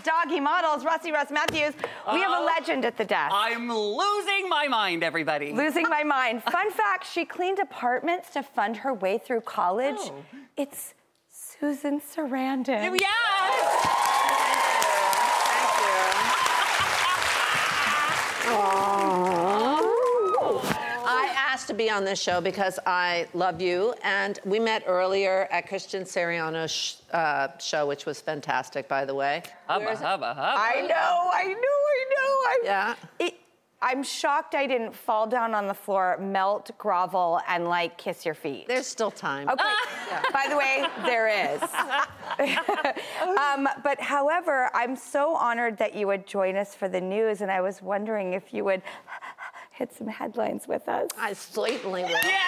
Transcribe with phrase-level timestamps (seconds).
[0.00, 1.74] These doggy models, Rusty Ross Mathews.
[2.12, 3.34] We have a legend at the desk.
[3.34, 5.52] I'm losing my mind, everybody.
[5.52, 6.42] Losing my mind.
[6.44, 9.96] Fun fact she cleaned apartments to fund her way through college.
[9.98, 10.24] Oh.
[10.56, 10.94] It's
[11.28, 12.98] Susan Sarandon.
[12.98, 13.00] Yes!
[13.02, 14.56] I
[18.08, 18.99] asked
[21.70, 26.02] to be on this show because I love you, and we met earlier at Christian
[26.02, 29.42] Siriano's sh- uh, show, which was fantastic, by the way.
[29.68, 30.58] Hubba, Where's- hubba, hubba.
[30.58, 32.44] I know, I know, I know.
[32.50, 32.94] I'm, Yeah.
[33.20, 33.34] It,
[33.82, 38.34] I'm shocked I didn't fall down on the floor, melt, grovel, and like kiss your
[38.34, 38.66] feet.
[38.68, 39.48] There's still time.
[39.48, 39.64] Okay.
[40.34, 41.62] By the way, there is.
[43.38, 47.50] um, but however, I'm so honored that you would join us for the news, and
[47.50, 48.82] I was wondering if you would
[49.80, 51.08] hit some headlines with us.
[51.18, 52.10] I certainly will.
[52.10, 52.46] Yeah!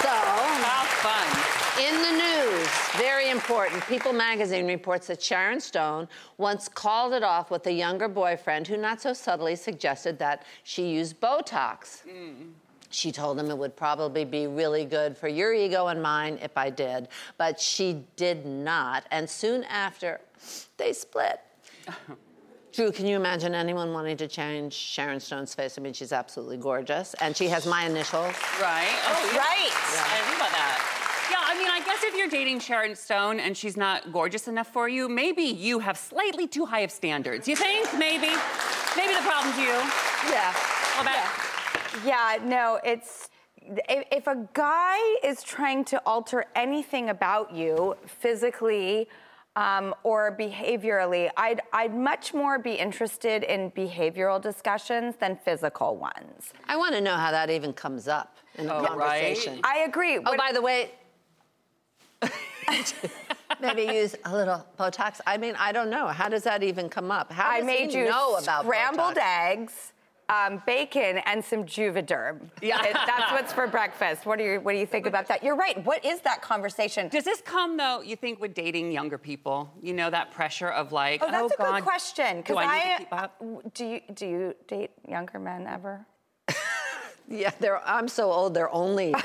[0.00, 1.84] So, How fun.
[1.84, 6.06] in the news, very important, People magazine reports that Sharon Stone
[6.38, 10.90] once called it off with a younger boyfriend who not so subtly suggested that she
[10.90, 12.06] use Botox.
[12.06, 12.52] Mm.
[12.90, 16.56] She told him it would probably be really good for your ego and mine if
[16.56, 19.06] I did, but she did not.
[19.10, 20.20] And soon after,
[20.76, 21.40] they split.
[22.74, 25.78] Drew, can you imagine anyone wanting to change Sharon Stone's face?
[25.78, 28.34] I mean, she's absolutely gorgeous, and she has my initials.
[28.60, 28.88] Right?
[29.06, 29.38] Oh, oh yeah.
[29.38, 29.70] Right.
[29.70, 31.28] I didn't think about that.
[31.30, 34.72] Yeah, I mean, I guess if you're dating Sharon Stone and she's not gorgeous enough
[34.72, 37.46] for you, maybe you have slightly too high of standards.
[37.46, 37.96] You think?
[37.96, 38.34] Maybe?
[38.96, 39.70] Maybe the problem's you.
[40.28, 40.52] Yeah.
[40.96, 43.30] Well, that, Yeah, no, it's.
[43.88, 49.06] If, if a guy is trying to alter anything about you physically
[49.56, 56.52] um, or behaviorally, I'd, I'd much more be interested in behavioral discussions than physical ones.
[56.66, 58.88] I want to know how that even comes up in a Oh, right.
[58.88, 59.60] conversation.
[59.64, 60.18] I agree.
[60.18, 60.90] Oh, What- by the way,
[63.60, 65.20] maybe use a little Botox.
[65.26, 66.08] I mean, I don't know.
[66.08, 67.30] How does that even come up?
[67.32, 69.50] How I does made he you know about scrambled Botox?
[69.50, 69.92] eggs,
[70.28, 72.48] um, bacon, and some Juvederm.
[72.62, 72.82] Yeah.
[72.84, 74.26] It- that's what's for breakfast.
[74.26, 75.42] What do you What do you think about that?
[75.42, 75.82] You're right.
[75.84, 77.08] What is that conversation?
[77.08, 79.70] does this come, though, you think, with dating younger people?
[79.82, 82.38] You know, that pressure of like, Oh, that's a God, good question.
[82.38, 83.42] Because I, need to keep up?
[83.74, 86.06] do you do you date younger men ever?
[87.26, 88.52] Yeah, they're, I'm so old.
[88.52, 89.12] They're only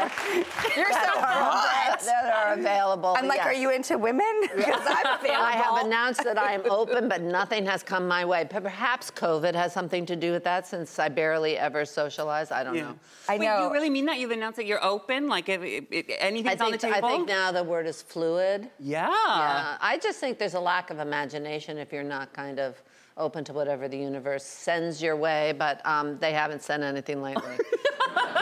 [0.76, 2.00] You're so hot.
[2.04, 3.14] that are available.
[3.16, 4.26] I'm like, are you into women?
[4.60, 5.42] Because I'm available.
[5.42, 8.46] I have announced that I am open, but nothing has come my way.
[8.48, 12.50] Perhaps COVID has something to do with that, since I barely ever socialize.
[12.50, 12.94] I don't know.
[13.28, 13.66] I Wait, know.
[13.66, 14.18] you really mean that?
[14.18, 15.28] You've announced that you're open?
[15.28, 18.02] Like, if, if, if I anything's on the think, I think now the word is
[18.02, 18.70] fluid.
[18.78, 19.08] Yeah.
[19.08, 19.76] Yeah.
[19.80, 22.80] I just think there's a lack of imagination if you're not kind of
[23.16, 27.56] open to whatever the universe sends your way, but um, they haven't sent anything lately.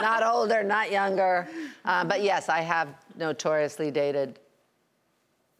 [0.01, 1.47] not older, not younger.
[1.85, 4.39] Uh, but yes, I have notoriously dated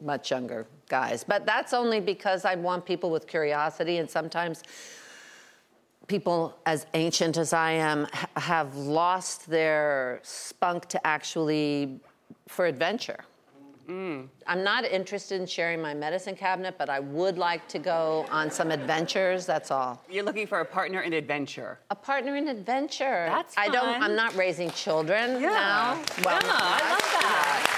[0.02, 1.24] much younger guys.
[1.24, 4.62] But that's only because I want people with curiosity, and sometimes
[6.06, 12.00] people as ancient as I am ha- have lost their spunk to actually
[12.48, 13.20] for adventure.
[14.46, 18.50] I'm not interested in sharing my medicine cabinet, but I would like to go on
[18.50, 19.46] some adventures.
[19.46, 20.00] That's all.
[20.10, 21.78] You're looking for a partner in adventure.
[21.90, 23.26] A partner in adventure.
[23.28, 24.00] That's I don't.
[24.02, 25.48] I'm not raising children Yeah.
[25.50, 26.02] now.
[26.24, 27.76] Well, yeah, I love that.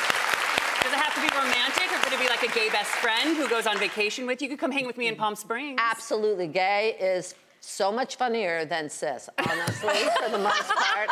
[0.82, 3.36] Does it have to be romantic or could it be like a gay best friend
[3.36, 4.48] who goes on vacation with you?
[4.48, 5.78] You could come hang with me in Palm Springs.
[5.82, 9.28] Absolutely, gay is so much funnier than cis.
[9.38, 11.08] Honestly, for the most part.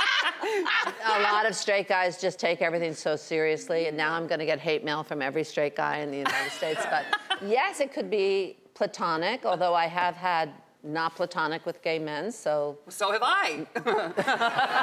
[1.07, 4.47] A lot of straight guys just take everything so seriously, and now I'm going to
[4.47, 6.83] get hate mail from every straight guy in the United States.
[6.91, 7.05] But
[7.47, 10.53] yes, it could be platonic, although I have had
[10.83, 13.67] not platonic with gay men, so So have I.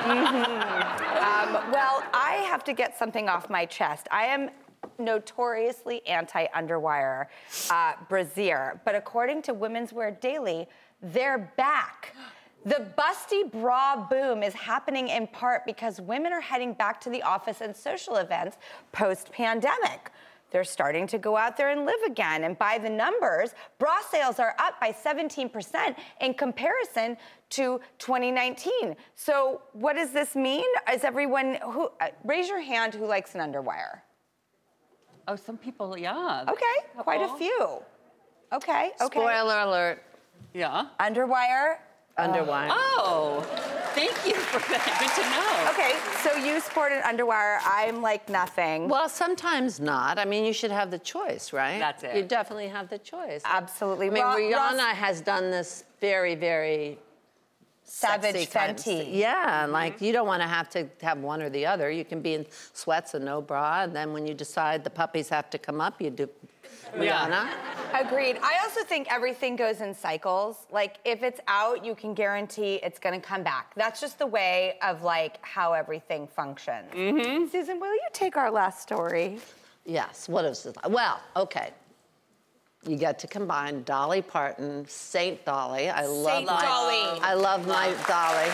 [0.08, 0.58] Mm-hmm.
[1.18, 4.08] Um, well, I have to get something off my chest.
[4.12, 4.50] I am
[5.00, 7.26] notoriously anti underwire
[7.70, 10.68] uh, brassiere, but according to Women's Wear Daily,
[11.02, 12.16] they're back.
[12.66, 17.22] The busty bra boom is happening in part because women are heading back to the
[17.24, 18.58] office and social events
[18.92, 20.12] post pandemic.
[20.52, 22.46] They're starting to go out there and live again.
[22.46, 27.18] And by the numbers, bra sales are up by 17% in comparison
[27.52, 28.96] to 2019.
[29.16, 30.66] So, what does this mean?
[30.92, 34.02] Is everyone who, uh, raise your hand who likes an underwire?
[35.28, 36.46] Oh, some people, yeah.
[36.48, 37.80] Okay, quite a few.
[38.54, 39.20] Okay, okay.
[39.20, 40.04] spoiler alert,
[40.54, 40.88] Yeah.
[41.00, 41.78] Underwire.
[42.18, 42.70] underwire.
[42.72, 43.42] Oh,
[43.94, 44.84] thank you for that.
[45.00, 45.72] Good to know.
[45.74, 45.94] Okay,
[46.24, 47.60] so you sport an underwire.
[47.66, 48.88] I'm like nothing.
[48.88, 50.18] Well, sometimes not.
[50.18, 51.78] I mean, you should have the choice, right?
[51.78, 52.16] That's it.
[52.16, 53.42] You definitely have the choice.
[53.46, 54.08] Absolutely.
[54.08, 56.98] I mean, Ro- Rihanna Ross- has done this very, very
[57.90, 59.00] Savage sexy kind of Fenty.
[59.02, 61.90] st- Yeah, like you don't want to have to have one or the other.
[61.90, 65.30] You can be in sweats and no bra, and then when you decide the puppies
[65.30, 66.30] have to come up, you do
[67.00, 67.50] Yeah.
[67.94, 68.38] Agreed.
[68.44, 70.66] I also think everything goes in cycles.
[70.72, 73.74] Like if it's out, you can guarantee it's going to come back.
[73.76, 76.92] That's just the way of like how everything functions.
[76.94, 77.48] Mm-hmm.
[77.52, 79.40] Susan, will you take our last story?
[79.86, 80.28] Yes.
[80.28, 80.76] What is this?
[80.90, 81.72] Well, okay.
[82.86, 85.90] You get to combine Dolly Parton, Saint Dolly.
[85.90, 87.20] I love Saint my, Dolly.
[87.22, 88.52] I love my Dolly.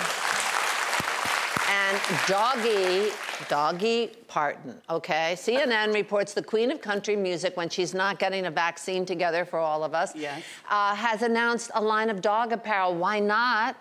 [1.69, 3.11] And Doggy,
[3.49, 5.33] Doggy Parton, okay?
[5.37, 9.59] CNN reports the queen of country music, when she's not getting a vaccine together for
[9.59, 10.41] all of us, Yes.
[10.69, 12.95] uh, has announced a line of dog apparel.
[12.95, 13.75] Why not?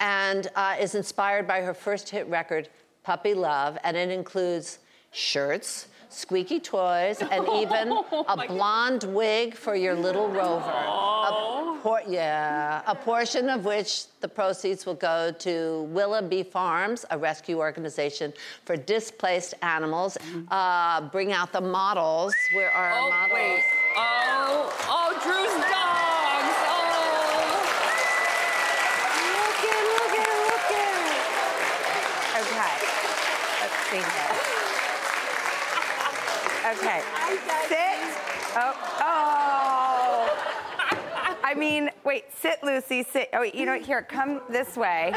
[0.00, 2.68] And uh, is inspired by her first hit record,
[3.02, 4.78] Puppy Love, and it includes
[5.10, 7.92] shirts, squeaky toys, and even
[8.28, 10.70] a blonde wig for your little rover.
[10.70, 17.18] A por- yeah, a portion of which the proceeds will go to Willoughby Farms, a
[17.18, 18.32] rescue organization
[18.64, 20.16] for displaced animals.
[20.50, 22.34] Uh, bring out the models.
[22.54, 23.30] Where are our Oh, models?
[23.34, 23.62] wait.
[23.96, 26.56] Oh, oh, Drew's dogs.
[26.66, 26.74] Oh.
[29.34, 32.40] Look at, look at, look at.
[32.42, 32.74] Okay.
[33.60, 34.27] Let's see here.
[36.68, 37.00] Okay.
[37.66, 37.98] Sit.
[38.56, 39.38] Oh, oh.
[41.42, 43.30] I mean, wait, sit, Lucy, sit.
[43.32, 43.86] Oh, wait, you know, what?
[43.86, 45.14] here, come this way.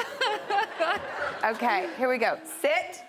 [1.44, 2.38] Okay, here we go.
[2.62, 3.01] Sit.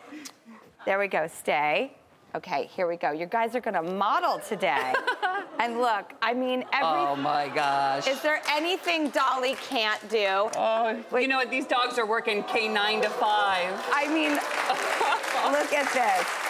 [0.87, 1.27] There we go.
[1.29, 1.93] Stay.
[2.35, 3.13] Okay, here we go.
[3.13, 4.95] You guys are gonna model today.
[5.61, 6.89] and look, I mean, every.
[6.89, 8.07] Oh my gosh.
[8.07, 10.49] Is there anything Dolly can't do?
[10.57, 11.23] Oh, Wait.
[11.23, 11.51] you know what?
[11.51, 13.21] These dogs are working K9 to 5.
[13.93, 14.33] I mean,
[15.53, 16.42] look at this.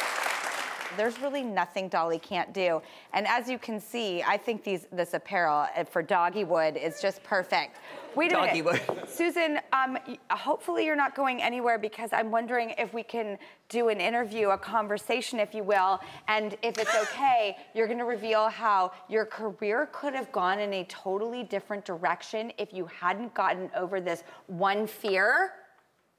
[0.97, 2.83] There's really nothing Dolly can't do.
[3.13, 7.23] And as you can see, I think these this apparel uh, for Doggywood is just
[7.23, 7.79] perfect.
[8.15, 9.09] Wait a minute.
[9.09, 9.97] Susan, um,
[10.31, 14.59] hopefully you're not going anywhere because I'm wondering if we can do an interview, a
[14.59, 16.01] conversation, if you will.
[16.29, 20.73] And if it's okay, you're going to reveal how your career could have gone in
[20.75, 25.53] a totally different direction if you hadn't gotten over this one fear.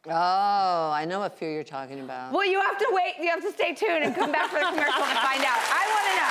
[0.06, 2.34] Oh, I know what fear you're talking about.
[2.34, 3.14] Well, you have to wait.
[3.22, 5.60] You have to stay tuned and come back for the commercial to find out.
[5.72, 6.24] I want to know.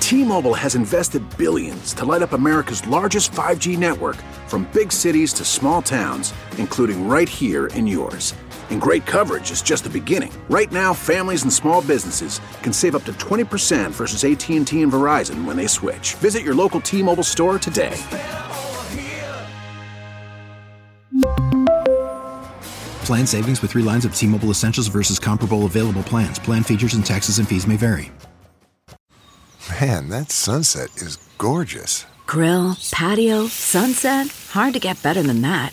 [0.00, 5.44] T-Mobile has invested billions to light up America's largest 5G network from big cities to
[5.44, 8.32] small towns, including right here in yours.
[8.70, 10.32] And great coverage is just the beginning.
[10.48, 15.44] Right now, families and small businesses can save up to 20% versus AT&T and Verizon
[15.44, 16.14] when they switch.
[16.14, 18.02] Visit your local T-Mobile store today.
[23.08, 26.38] Plan savings with three lines of T Mobile Essentials versus comparable available plans.
[26.38, 28.12] Plan features and taxes and fees may vary.
[29.80, 32.04] Man, that sunset is gorgeous.
[32.26, 34.28] Grill, patio, sunset.
[34.50, 35.72] Hard to get better than that.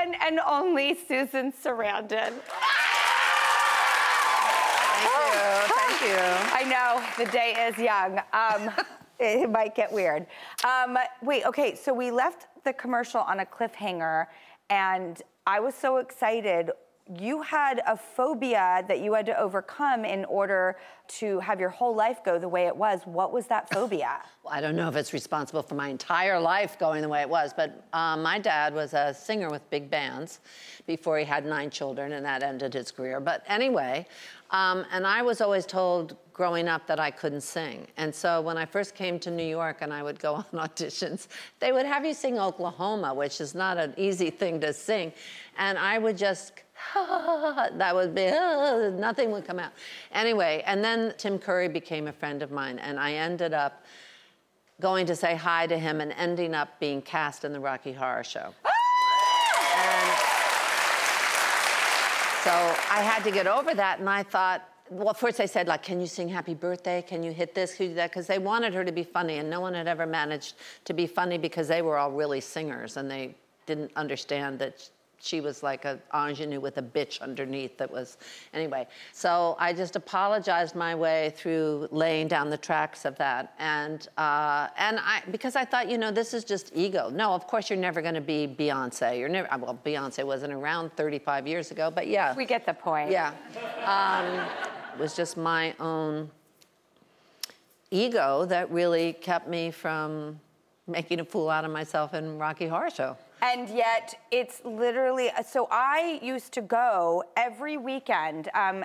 [0.00, 2.32] One and only Susan Sarandon.
[5.76, 6.16] Thank you.
[6.52, 8.18] I know the day is young.
[8.32, 8.70] Um,
[9.18, 10.26] it might get weird.
[10.64, 14.26] Um, wait, okay, so we left the commercial on a cliffhanger,
[14.70, 16.70] and I was so excited.
[17.18, 20.76] You had a phobia that you had to overcome in order
[21.18, 23.00] to have your whole life go the way it was.
[23.04, 24.22] What was that phobia?
[24.44, 27.28] Well, I don't know if it's responsible for my entire life going the way it
[27.28, 30.38] was, but um, my dad was a singer with big bands
[30.86, 33.18] before he had nine children, and that ended his career.
[33.18, 34.06] But anyway,
[34.50, 37.86] um, and I was always told growing up that I couldn't sing.
[37.96, 41.28] And so when I first came to New York and I would go on auditions,
[41.58, 45.12] they would have you sing Oklahoma, which is not an easy thing to sing.
[45.58, 46.52] And I would just,
[46.94, 49.72] that would be, uh, nothing would come out.
[50.12, 53.84] Anyway, and then Tim Curry became a friend of mine, and I ended up
[54.80, 58.24] going to say hi to him and ending up being cast in the Rocky Horror
[58.24, 58.54] Show.
[58.64, 58.70] Ah!
[59.76, 60.30] And
[62.44, 62.50] so
[62.90, 66.00] I had to get over that, and I thought, well, first they said, like, can
[66.00, 67.02] you sing Happy Birthday?
[67.02, 67.74] Can you hit this?
[67.74, 68.10] Can you do that?
[68.10, 70.54] Because they wanted her to be funny, and no one had ever managed
[70.86, 73.34] to be funny because they were all really singers, and they
[73.66, 74.90] didn't understand that
[75.22, 78.16] she was like an ingenue with a bitch underneath that was,
[78.54, 78.86] anyway.
[79.12, 83.54] So I just apologized my way through laying down the tracks of that.
[83.58, 87.10] And, uh, and I, because I thought, you know, this is just ego.
[87.10, 89.18] No, of course you're never going to be Beyonce.
[89.18, 92.34] You're never, well, Beyonce wasn't around 35 years ago, but yeah.
[92.34, 93.10] We get the point.
[93.10, 93.32] Yeah.
[93.84, 94.48] Um,
[94.94, 96.30] it was just my own
[97.90, 100.40] ego that really kept me from
[100.86, 103.16] making a fool out of myself in Rocky Horror Show.
[103.42, 105.66] And yet, it's literally so.
[105.70, 108.84] I used to go every weekend um,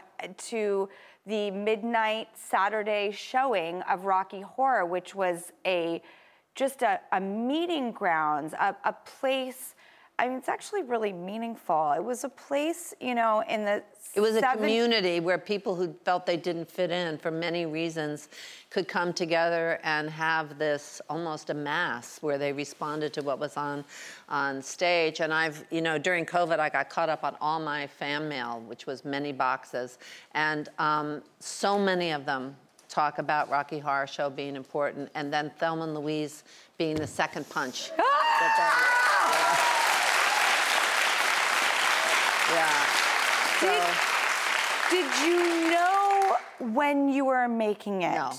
[0.50, 0.88] to
[1.26, 6.02] the midnight Saturday showing of Rocky Horror, which was a
[6.56, 9.76] just a, a meeting grounds, a, a place.
[10.18, 11.92] I mean, it's actually really meaningful.
[11.92, 15.94] It was a place, you know, in the It was a community where people who
[16.06, 18.30] felt they didn't fit in for many reasons
[18.70, 23.58] could come together and have this almost a mass where they responded to what was
[23.58, 23.84] on
[24.30, 25.20] on stage.
[25.20, 28.64] And I've, you know, during COVID, I got caught up on all my fan mail,
[28.68, 29.98] which was many boxes,
[30.34, 32.56] and um, so many of them
[32.88, 36.46] talk about Rocky Horror Show being important, and then Thelma and Louise
[36.78, 37.92] being the second punch.
[42.54, 42.86] yeah.
[43.60, 43.72] So,
[44.92, 48.16] Did you know when you were making it?
[48.16, 48.34] No.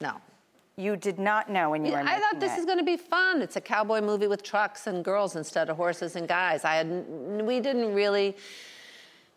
[0.00, 0.20] No.
[0.76, 2.16] You did not know when you were making it.
[2.16, 2.60] I thought this it.
[2.60, 3.42] is going to be fun.
[3.42, 6.64] It's a cowboy movie with trucks and girls instead of horses and guys.
[6.64, 6.88] I had,
[7.42, 8.36] we didn't really.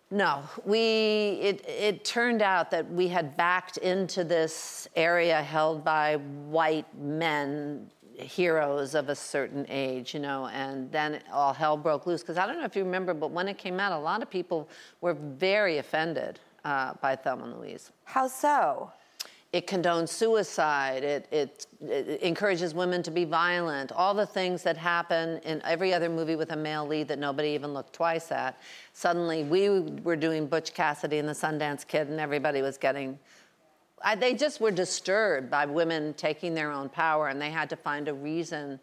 [0.09, 1.37] No, we.
[1.41, 7.91] It it turned out that we had backed into this area held by white men,
[8.17, 12.21] heroes of a certain age, you know, and then all hell broke loose.
[12.21, 14.29] Because I don't know if you remember, but when it came out, a lot of
[14.29, 14.67] people
[15.01, 18.91] were very offended uh, by Thelma and Louise How so?
[19.53, 24.75] it condones suicide, it, it, it encourages women to be violent, all the things that
[24.75, 28.59] happen in every other movie with a male lead that nobody even looked twice at.
[28.91, 33.17] Suddenly, we were doing Butch Cassidy and the Sundance Kid, and everybody was getting.
[34.01, 37.75] I, they just were disturbed by women taking their own power, and they had to
[37.75, 38.79] find a reason.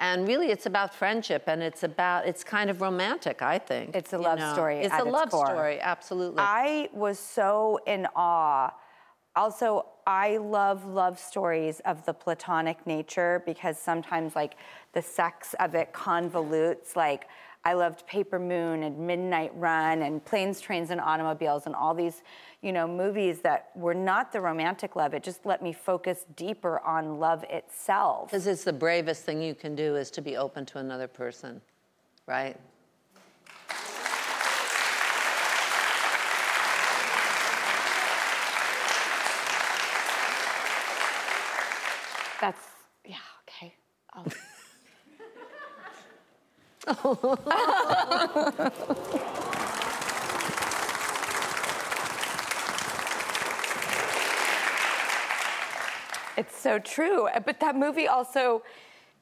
[0.00, 3.42] And really, it's about friendship, and it's about it's kind of romantic.
[3.42, 4.52] I think It's a love know.
[4.52, 5.46] story It's a its love core.
[5.46, 6.38] story, absolutely.
[6.38, 8.72] I was so in awe.
[9.34, 14.54] Also, I love love stories of the platonic nature because sometimes, like,
[14.92, 16.94] the sex of it convolutes.
[16.96, 17.28] Like,
[17.64, 22.22] I loved Paper Moon and Midnight Run and Planes, Trains, and Automobiles and all these,
[22.62, 25.12] you know, movies that were not the romantic love.
[25.12, 28.30] It just let me focus deeper on love itself.
[28.30, 31.60] Because it's the bravest thing you can do is to be open to another person,
[32.26, 32.56] right?
[42.40, 42.60] That's,
[43.04, 43.74] yeah, okay.
[56.38, 57.26] It's so true.
[57.26, 58.62] Uh, But that movie also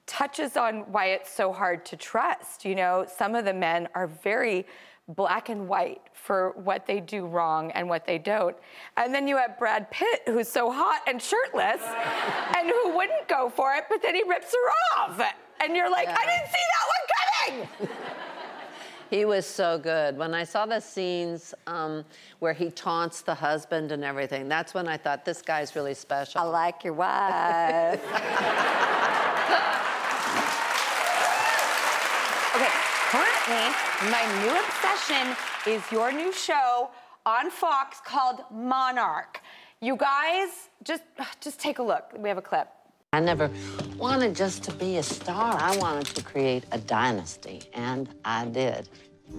[0.06, 2.64] touches on why it's so hard to trust.
[2.64, 4.66] You know, some of the men are very
[5.08, 8.54] black and white for what they do wrong and what they don't.
[8.98, 11.80] And then you have Brad Pitt, who's so hot and shirtless
[12.56, 15.22] and who wouldn't go for it, but then he rips her off.
[15.62, 17.96] And you're like, I didn't see that one coming.
[19.10, 20.18] He was so good.
[20.18, 22.04] When I saw the scenes um,
[22.40, 26.40] where he taunts the husband and everything, that's when I thought this guy's really special.
[26.40, 28.00] I like your wife.
[32.56, 32.72] okay,
[33.12, 33.70] currently,
[34.10, 35.36] my new obsession
[35.68, 36.90] is your new show
[37.24, 39.40] on Fox called Monarch.
[39.80, 41.04] You guys, just
[41.40, 42.10] just take a look.
[42.18, 42.68] We have a clip.
[43.12, 43.50] I never
[43.96, 45.56] wanted just to be a star.
[45.58, 48.90] I wanted to create a dynasty, and I did.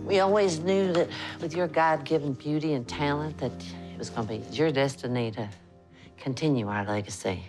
[0.03, 1.09] We always knew that
[1.41, 5.47] with your God-given beauty and talent that it was going to be your destiny to
[6.17, 7.43] continue our legacy.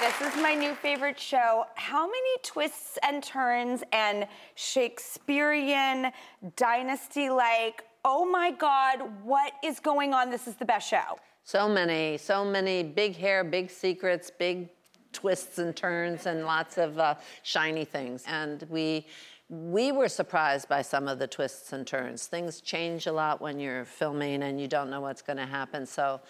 [0.00, 1.66] This is my new favorite show.
[1.74, 6.10] How many twists and turns and Shakespearean
[6.56, 10.30] dynasty like, oh my God, what is going on?
[10.30, 11.18] This is the best show.
[11.44, 14.68] So many, so many big hair, big secrets, big
[15.12, 18.24] twists and turns, and lots of uh, shiny things.
[18.26, 19.06] And we
[19.50, 22.26] we were surprised by some of the twists and turns.
[22.26, 25.84] Things change a lot when you're filming and you don't know what's going to happen.
[25.84, 26.20] So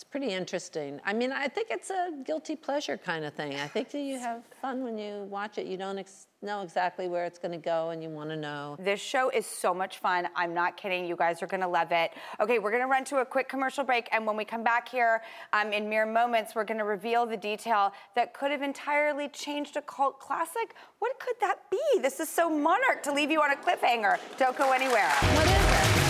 [0.00, 0.98] it's pretty interesting.
[1.04, 3.56] I mean, I think it's a guilty pleasure kind of thing.
[3.56, 5.66] I think that you have fun when you watch it.
[5.66, 8.76] You don't ex- know exactly where it's going to go and you want to know.
[8.78, 10.26] This show is so much fun.
[10.34, 11.04] I'm not kidding.
[11.04, 12.12] You guys are going to love it.
[12.40, 14.08] Okay, we're going to run to a quick commercial break.
[14.10, 15.20] And when we come back here
[15.52, 19.76] um, in mere moments, we're going to reveal the detail that could have entirely changed
[19.76, 20.76] a cult classic.
[21.00, 22.00] What could that be?
[22.00, 24.18] This is so monarch to leave you on a cliffhanger.
[24.38, 25.10] Don't go anywhere.
[25.10, 26.09] What is it?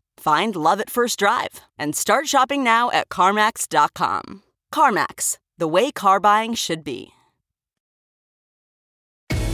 [0.21, 4.43] Find love at first drive and start shopping now at CarMax.com.
[4.71, 7.13] CarMax, the way car buying should be.
[9.31, 9.47] Okay,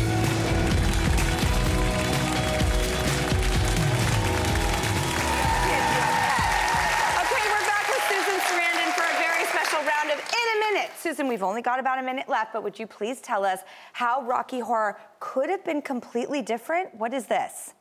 [7.47, 10.91] we're back with Susan Sarandon for a very special round of In a Minute.
[10.99, 13.61] Susan, we've only got about a minute left, but would you please tell us
[13.93, 16.93] how Rocky Horror could have been completely different?
[16.93, 17.73] What is this?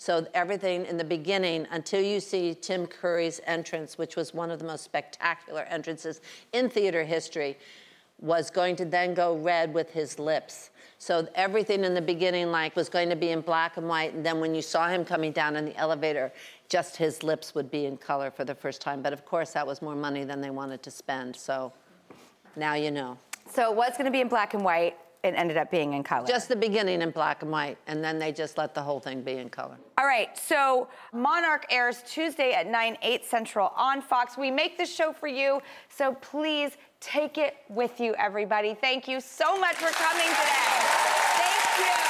[0.00, 4.58] So everything in the beginning, until you see Tim Curry's entrance, which was one of
[4.58, 6.22] the most spectacular entrances
[6.54, 7.58] in theater history,
[8.18, 10.70] was going to then go red with his lips.
[10.96, 14.24] So everything in the beginning, like, was going to be in black and white, and
[14.24, 16.32] then when you saw him coming down in the elevator,
[16.70, 19.02] just his lips would be in color for the first time.
[19.02, 21.36] But of course, that was more money than they wanted to spend.
[21.36, 21.74] So
[22.56, 23.18] now you know.
[23.50, 24.96] So it was going to be in black and white.
[25.22, 26.26] It ended up being in color.
[26.26, 29.22] Just the beginning in black and white, and then they just let the whole thing
[29.22, 29.76] be in color.
[29.98, 34.38] All right, so Monarch airs Tuesday at 9, 8 Central on Fox.
[34.38, 38.74] We make this show for you, so please take it with you, everybody.
[38.74, 40.90] Thank you so much for coming today.
[41.36, 42.09] Thank you.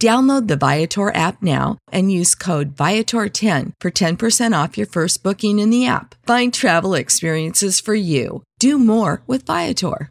[0.00, 5.58] Download the Viator app now and use code Viator10 for 10% off your first booking
[5.58, 6.14] in the app.
[6.26, 8.42] Find travel experiences for you.
[8.58, 10.10] Do more with Viator.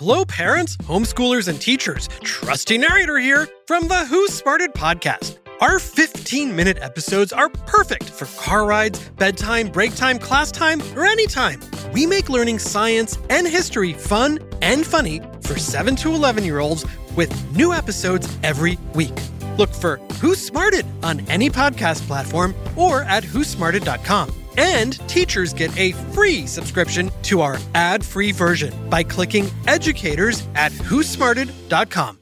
[0.00, 2.08] Hello, parents, homeschoolers, and teachers.
[2.22, 5.38] Trusty narrator here from the Who Smarted podcast.
[5.64, 11.06] Our 15 minute episodes are perfect for car rides, bedtime, break time, class time, or
[11.06, 11.58] anytime.
[11.90, 16.84] We make learning science and history fun and funny for 7 to 11 year olds
[17.16, 19.18] with new episodes every week.
[19.56, 24.34] Look for Who Smarted on any podcast platform or at whosmarted.com.
[24.58, 30.72] And teachers get a free subscription to our ad free version by clicking educators at
[30.72, 32.18] whosmarted.com.